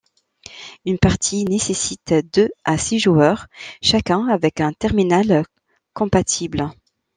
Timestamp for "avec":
4.29-4.59